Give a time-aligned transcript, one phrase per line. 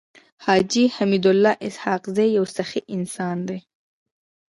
[0.45, 3.59] حاجي حميدالله اسحق زی يو سخي انسان دی.